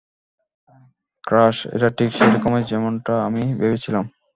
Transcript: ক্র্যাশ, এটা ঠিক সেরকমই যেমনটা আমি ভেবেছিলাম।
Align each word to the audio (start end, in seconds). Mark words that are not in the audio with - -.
ক্র্যাশ, 1.23 1.55
এটা 1.75 1.89
ঠিক 1.97 2.09
সেরকমই 2.17 2.63
যেমনটা 2.63 3.13
আমি 3.27 3.41
ভেবেছিলাম। 3.59 4.05